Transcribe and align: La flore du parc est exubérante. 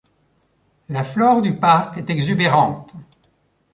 La 0.89 1.03
flore 1.03 1.43
du 1.43 1.57
parc 1.57 1.95
est 1.99 2.09
exubérante. 2.09 2.95